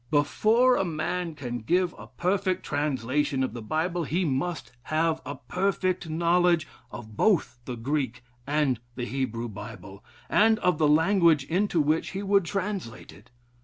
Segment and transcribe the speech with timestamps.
[0.09, 5.35] Before a man can give a perfect translation of the Bible, he must have a
[5.35, 12.11] perfect knowledge of both the Greek and Hebrew Bible, and of the language into which
[12.13, 13.29] he would translate it.